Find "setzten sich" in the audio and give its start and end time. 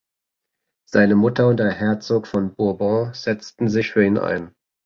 3.13-3.91